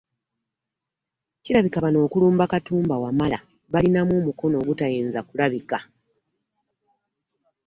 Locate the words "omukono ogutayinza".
4.21-5.19